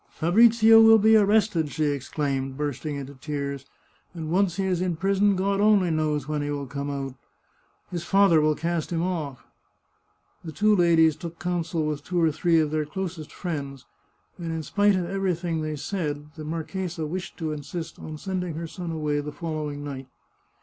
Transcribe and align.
"Fabrizio 0.09 0.81
will 0.81 0.97
be 0.97 1.15
arrested!" 1.15 1.69
she 1.71 1.83
exclaimed, 1.83 2.57
bursting 2.57 2.95
into 2.95 3.13
tears;" 3.13 3.67
and 4.15 4.31
once 4.31 4.55
he 4.55 4.63
is 4.65 4.81
in 4.81 4.95
prison, 4.95 5.35
God 5.35 5.61
only 5.61 5.91
knows 5.91 6.27
when 6.27 6.41
he 6.41 6.49
will 6.49 6.65
come 6.65 6.89
out! 6.89 7.13
His 7.91 8.03
father 8.03 8.41
will 8.41 8.55
cast 8.55 8.91
him 8.91 9.03
off!" 9.03 9.45
The 10.43 10.51
two 10.51 10.75
ladies 10.75 11.15
took 11.15 11.37
counsel 11.37 11.85
with 11.85 12.03
two 12.03 12.19
or 12.19 12.31
three 12.31 12.59
of 12.59 12.71
their 12.71 12.83
closest 12.83 13.31
friends, 13.31 13.85
and 14.39 14.51
in 14.51 14.63
spite 14.63 14.95
of 14.95 15.05
everything 15.05 15.61
they 15.61 15.75
said, 15.75 16.33
the 16.33 16.43
marchesa 16.45 17.05
wished 17.05 17.37
to 17.37 17.51
insist 17.51 17.99
on 17.99 18.17
sending 18.17 18.55
her 18.55 18.65
son 18.65 18.89
away 18.89 19.19
the 19.19 19.31
fol 19.31 19.53
lowing 19.65 19.83
night. 19.83 20.07